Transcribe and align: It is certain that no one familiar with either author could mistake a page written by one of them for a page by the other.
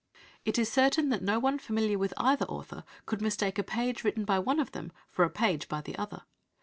It 0.45 0.57
is 0.57 0.67
certain 0.71 1.09
that 1.09 1.21
no 1.21 1.37
one 1.37 1.59
familiar 1.59 1.99
with 1.99 2.15
either 2.17 2.45
author 2.47 2.83
could 3.05 3.21
mistake 3.21 3.59
a 3.59 3.63
page 3.63 4.03
written 4.03 4.25
by 4.25 4.39
one 4.39 4.59
of 4.59 4.71
them 4.71 4.91
for 5.11 5.23
a 5.23 5.29
page 5.29 5.69
by 5.69 5.81
the 5.81 5.95
other. 5.95 6.23